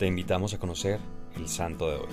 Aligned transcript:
te 0.00 0.06
invitamos 0.06 0.54
a 0.54 0.58
conocer 0.58 0.98
el 1.36 1.46
santo 1.46 1.90
de 1.90 1.96
hoy. 1.96 2.08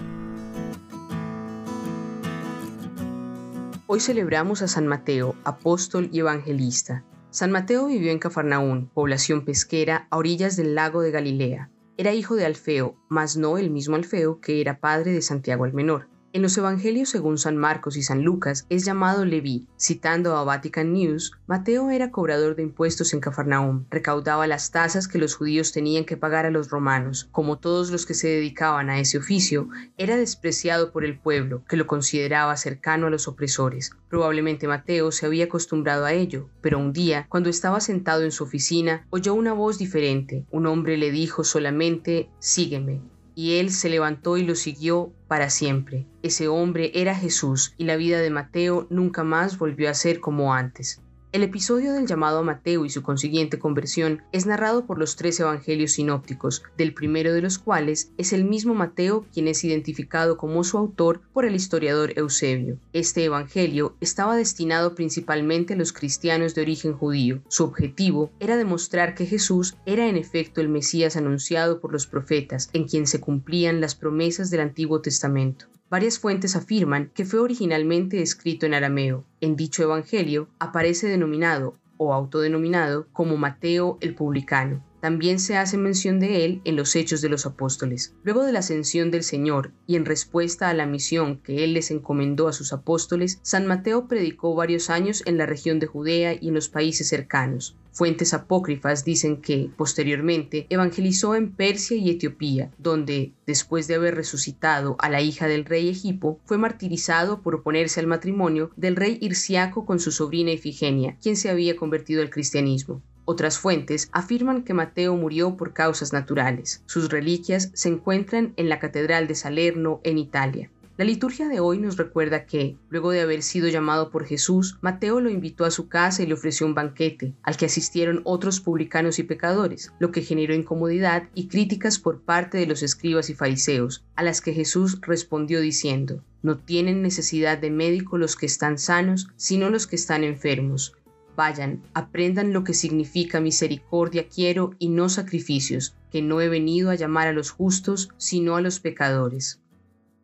Hoy 3.88 4.02
celebramos 4.02 4.62
a 4.62 4.68
San 4.68 4.88
Mateo, 4.88 5.36
apóstol 5.46 6.10
y 6.12 6.20
evangelista. 6.20 7.06
San 7.30 7.50
Mateo 7.50 7.88
vivió 7.88 8.12
en 8.12 8.20
Cafarnaún, 8.20 8.90
población 8.94 9.46
pesquera 9.46 10.06
a 10.10 10.18
orillas 10.18 10.58
del 10.58 10.76
lago 10.76 11.02
de 11.02 11.12
Galilea. 11.12 11.72
Era 11.96 12.14
hijo 12.14 12.36
de 12.36 12.46
Alfeo, 12.46 12.98
mas 13.08 13.38
no 13.38 13.58
el 13.58 13.70
mismo 13.70 13.96
Alfeo 13.96 14.42
que 14.42 14.60
era 14.60 14.82
padre 14.82 15.14
de 15.14 15.22
Santiago 15.22 15.66
el 15.66 15.72
Menor. 15.72 16.10
En 16.38 16.44
los 16.44 16.56
Evangelios 16.56 17.10
según 17.10 17.40
San 17.40 17.58
Marcos 17.58 17.98
y 17.98 18.04
San 18.04 18.22
Lucas 18.22 18.68
es 18.70 18.86
llamado 18.86 19.26
Leví. 19.26 19.66
Citando 19.76 20.38
a 20.38 20.44
Vatican 20.44 20.94
News, 20.94 21.32
Mateo 21.48 21.90
era 21.90 22.12
cobrador 22.12 22.56
de 22.56 22.62
impuestos 22.62 23.16
en 23.16 23.22
Cafarnaum, 23.22 23.86
recaudaba 23.90 24.46
las 24.46 24.70
tasas 24.70 25.08
que 25.08 25.18
los 25.18 25.34
judíos 25.34 25.72
tenían 25.72 26.06
que 26.06 26.16
pagar 26.16 26.46
a 26.46 26.52
los 26.52 26.70
romanos. 26.70 27.28
Como 27.32 27.58
todos 27.58 27.90
los 27.90 28.06
que 28.06 28.14
se 28.14 28.28
dedicaban 28.28 28.92
a 28.92 29.00
ese 29.00 29.18
oficio, 29.18 29.68
era 29.98 30.16
despreciado 30.16 30.92
por 30.92 31.06
el 31.06 31.18
pueblo, 31.18 31.64
que 31.68 31.76
lo 31.76 31.88
consideraba 31.88 32.56
cercano 32.56 33.08
a 33.08 33.10
los 33.10 33.28
opresores. 33.28 33.94
Probablemente 34.08 34.68
Mateo 34.68 35.12
se 35.12 35.26
había 35.26 35.46
acostumbrado 35.46 36.06
a 36.06 36.14
ello, 36.14 36.52
pero 36.62 36.78
un 36.78 36.94
día, 36.94 37.26
cuando 37.30 37.50
estaba 37.50 37.80
sentado 37.80 38.22
en 38.22 38.32
su 38.32 38.44
oficina, 38.44 39.08
oyó 39.10 39.34
una 39.34 39.54
voz 39.54 39.80
diferente. 39.80 40.46
Un 40.52 40.68
hombre 40.68 40.98
le 40.98 41.10
dijo 41.10 41.44
solamente, 41.44 42.30
sígueme 42.38 43.02
y 43.38 43.60
él 43.60 43.70
se 43.70 43.88
levantó 43.88 44.38
y 44.38 44.44
lo 44.44 44.56
siguió 44.56 45.14
para 45.28 45.52
siempre. 45.52 46.08
Ese 46.24 46.48
hombre 46.48 46.92
era 46.96 47.14
Jesús 47.14 47.76
y 47.78 47.84
la 47.84 47.96
vida 47.96 48.20
de 48.20 48.32
Mateo 48.32 48.88
nunca 48.90 49.24
más 49.24 49.60
volvió 49.60 49.92
a 49.92 49.94
ser 49.94 50.20
como 50.20 50.56
antes. 50.56 51.04
El 51.34 51.44
episodio 51.44 51.92
del 51.92 52.08
llamado 52.08 52.40
a 52.40 52.42
Mateo 52.42 52.86
y 52.86 52.90
su 52.90 53.04
consiguiente 53.04 53.60
conversión 53.60 54.22
es 54.32 54.46
narrado 54.46 54.86
por 54.86 54.98
los 54.98 55.18
tres 55.18 55.38
evangelios 55.42 55.92
sinópticos, 55.92 56.64
del 56.78 56.94
primero 56.94 57.34
de 57.34 57.42
los 57.42 57.60
cuales 57.60 58.14
es 58.18 58.32
el 58.32 58.46
mismo 58.46 58.74
Mateo 58.74 59.26
quien 59.34 59.50
es 59.50 59.62
identificado 59.66 60.38
como 60.38 60.64
su 60.64 60.78
autor 60.78 61.20
por 61.34 61.44
el 61.44 61.54
historiador 61.54 62.14
Eusebio. 62.16 62.78
Este 62.94 63.26
evangelio 63.26 63.98
estaba 64.00 64.38
destinado 64.38 64.96
principalmente 64.96 65.74
a 65.74 65.78
los 65.78 65.92
cristianos 65.92 66.56
de 66.56 66.62
origen 66.62 66.94
judío. 66.94 67.42
Su 67.50 67.66
objetivo 67.66 68.32
era 68.40 68.56
demostrar 68.56 69.14
que 69.14 69.26
Jesús 69.26 69.76
era 69.86 70.08
en 70.08 70.16
efecto 70.16 70.62
el 70.62 70.70
Mesías 70.70 71.18
anunciado 71.18 71.82
por 71.82 71.92
los 71.92 72.08
profetas, 72.08 72.70
en 72.72 72.88
quien 72.88 73.06
se 73.06 73.20
cumplían 73.20 73.82
las 73.82 73.96
promesas 73.96 74.50
del 74.50 74.62
Antiguo 74.62 75.02
Testamento. 75.02 75.66
Varias 75.90 76.20
fuentes 76.20 76.58
afirman 76.58 77.12
que 77.14 77.24
fue 77.24 77.40
originalmente 77.40 78.22
escrito 78.22 78.66
en 78.66 78.74
arameo. 78.74 79.24
En 79.40 79.56
dicho 79.56 79.84
evangelio 79.84 80.50
aparece 80.60 81.08
denominado 81.08 81.76
o 81.96 82.14
autodenominado 82.14 83.08
como 83.14 83.38
Mateo 83.38 83.98
el 84.02 84.14
publicano. 84.14 84.84
También 85.00 85.40
se 85.40 85.58
hace 85.58 85.78
mención 85.78 86.20
de 86.20 86.44
él 86.44 86.62
en 86.64 86.76
los 86.76 86.96
Hechos 86.96 87.22
de 87.22 87.30
los 87.30 87.46
Apóstoles. 87.46 88.16
Luego 88.24 88.44
de 88.44 88.52
la 88.52 88.60
ascensión 88.60 89.12
del 89.12 89.24
Señor 89.24 89.72
y 89.86 89.96
en 89.96 90.06
respuesta 90.06 90.70
a 90.70 90.74
la 90.74 90.88
misión 90.88 91.38
que 91.38 91.64
él 91.64 91.74
les 91.74 91.92
encomendó 91.92 92.48
a 92.48 92.54
sus 92.54 92.74
apóstoles, 92.74 93.40
San 93.44 93.68
Mateo 93.68 94.08
predicó 94.08 94.56
varios 94.56 94.90
años 94.90 95.22
en 95.26 95.38
la 95.38 95.46
región 95.46 95.80
de 95.80 95.88
Judea 95.88 96.34
y 96.40 96.48
en 96.48 96.56
los 96.56 96.70
países 96.70 97.08
cercanos. 97.08 97.76
Fuentes 97.92 98.36
apócrifas 98.36 99.06
dicen 99.06 99.42
que, 99.42 99.72
posteriormente, 99.76 100.68
evangelizó 100.70 101.34
en 101.34 101.52
Persia 101.52 101.98
y 101.98 102.12
Etiopía, 102.12 102.72
donde, 102.78 103.34
después 103.48 103.88
de 103.88 103.96
haber 103.96 104.14
resucitado 104.14 104.96
a 105.00 105.10
la 105.10 105.22
hija 105.22 105.48
del 105.48 105.66
rey 105.66 105.90
Egipo, 105.90 106.40
fue 106.46 106.58
martirizado 106.60 107.42
por 107.42 107.56
oponerse 107.56 108.00
al 108.00 108.06
matrimonio 108.06 108.70
del 108.76 108.96
rey 108.96 109.18
Irsiaco 109.22 109.86
con 109.86 110.00
su 110.00 110.12
sobrina 110.12 110.52
Ifigenia, 110.52 111.18
quien 111.22 111.36
se 111.36 111.50
había 111.50 111.76
convertido 111.76 112.22
al 112.22 112.30
cristianismo. 112.30 113.02
Otras 113.30 113.60
fuentes 113.60 114.08
afirman 114.14 114.64
que 114.64 114.74
Mateo 114.74 115.14
murió 115.18 115.58
por 115.58 115.74
causas 115.74 116.14
naturales. 116.14 116.82
Sus 116.86 117.10
reliquias 117.10 117.72
se 117.74 117.90
encuentran 117.90 118.54
en 118.56 118.70
la 118.70 118.80
Catedral 118.80 119.28
de 119.28 119.36
Salerno, 119.36 120.00
en 120.06 120.18
Italia. 120.18 120.72
La 120.96 121.04
liturgia 121.04 121.50
de 121.50 121.60
hoy 121.60 121.78
nos 121.78 121.98
recuerda 121.98 122.46
que, 122.46 122.78
luego 122.90 123.12
de 123.12 123.20
haber 123.20 123.44
sido 123.44 123.68
llamado 123.68 124.12
por 124.12 124.26
Jesús, 124.26 124.78
Mateo 124.80 125.20
lo 125.20 125.30
invitó 125.30 125.66
a 125.66 125.72
su 125.72 125.90
casa 125.90 126.24
y 126.24 126.26
le 126.26 126.36
ofreció 126.36 126.66
un 126.66 126.74
banquete, 126.74 127.34
al 127.44 127.58
que 127.58 127.66
asistieron 127.66 128.22
otros 128.24 128.62
publicanos 128.62 129.20
y 129.20 129.24
pecadores, 129.24 129.92
lo 130.00 130.14
que 130.14 130.22
generó 130.22 130.56
incomodidad 130.56 131.28
y 131.36 131.50
críticas 131.50 132.00
por 132.00 132.22
parte 132.22 132.58
de 132.58 132.66
los 132.66 132.82
escribas 132.82 133.30
y 133.30 133.34
fariseos, 133.34 134.06
a 134.16 134.24
las 134.24 134.40
que 134.40 134.54
Jesús 134.54 135.02
respondió 135.02 135.60
diciendo, 135.60 136.24
No 136.44 136.60
tienen 136.60 137.02
necesidad 137.02 137.58
de 137.58 137.72
médico 137.72 138.18
los 138.18 138.38
que 138.38 138.46
están 138.46 138.78
sanos, 138.78 139.28
sino 139.36 139.70
los 139.70 139.86
que 139.86 139.98
están 139.98 140.24
enfermos. 140.24 140.94
Vayan, 141.38 141.84
aprendan 141.94 142.52
lo 142.52 142.64
que 142.64 142.74
significa 142.74 143.40
misericordia 143.40 144.28
quiero 144.28 144.72
y 144.80 144.90
no 144.90 145.08
sacrificios, 145.08 145.96
que 146.12 146.24
no 146.24 146.42
he 146.42 146.50
venido 146.50 146.90
a 146.90 146.96
llamar 146.96 147.28
a 147.28 147.32
los 147.32 147.52
justos, 147.52 148.10
sino 148.18 148.56
a 148.56 148.62
los 148.62 148.80
pecadores. 148.80 149.62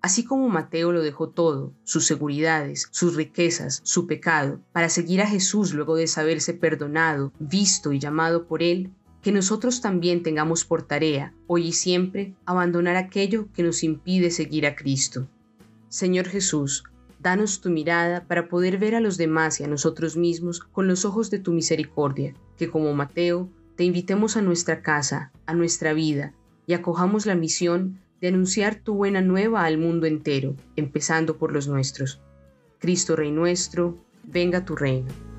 Así 0.02 0.26
como 0.26 0.50
Mateo 0.50 0.92
lo 0.92 1.04
dejó 1.04 1.30
todo, 1.30 1.72
sus 1.84 2.08
seguridades, 2.08 2.88
sus 2.90 3.16
riquezas, 3.16 3.82
su 3.84 4.08
pecado, 4.08 4.60
para 4.72 4.90
seguir 4.90 5.22
a 5.22 5.28
Jesús 5.28 5.76
luego 5.76 5.96
de 5.96 6.08
saberse 6.08 6.56
perdonado, 6.56 7.32
visto 7.38 7.94
y 7.94 8.00
llamado 8.00 8.48
por 8.48 8.64
Él, 8.64 8.90
que 9.22 9.32
nosotros 9.32 9.82
también 9.82 10.24
tengamos 10.24 10.66
por 10.66 10.82
tarea, 10.82 11.32
hoy 11.46 11.68
y 11.68 11.74
siempre, 11.74 12.34
abandonar 12.48 12.96
aquello 12.96 13.50
que 13.54 13.62
nos 13.62 13.84
impide 13.84 14.32
seguir 14.32 14.66
a 14.66 14.76
Cristo. 14.76 15.28
Señor 15.90 16.28
Jesús, 16.28 16.84
Danos 17.24 17.62
tu 17.62 17.70
mirada 17.70 18.26
para 18.28 18.50
poder 18.50 18.78
ver 18.78 18.96
a 18.96 19.00
los 19.00 19.16
demás 19.16 19.62
y 19.62 19.64
a 19.64 19.68
nosotros 19.68 20.18
mismos 20.18 20.60
con 20.60 20.90
los 20.90 21.06
ojos 21.06 21.32
de 21.32 21.40
tu 21.40 21.54
misericordia, 21.54 22.34
que 22.58 22.70
como 22.70 22.94
Mateo 22.94 23.48
te 23.78 23.86
invitemos 23.86 24.36
a 24.36 24.42
nuestra 24.42 24.82
casa, 24.82 25.32
a 25.46 25.54
nuestra 25.54 25.94
vida, 25.94 26.34
y 26.68 26.74
acojamos 26.74 27.26
la 27.26 27.36
misión 27.36 28.02
de 28.20 28.28
anunciar 28.28 28.76
tu 28.76 28.96
buena 28.96 29.22
nueva 29.22 29.64
al 29.64 29.78
mundo 29.78 30.06
entero, 30.06 30.58
empezando 30.76 31.38
por 31.38 31.54
los 31.54 31.70
nuestros. 31.70 32.20
Cristo 32.80 33.16
Rey 33.16 33.32
nuestro, 33.32 33.98
venga 34.26 34.66
tu 34.66 34.76
reino. 34.76 35.33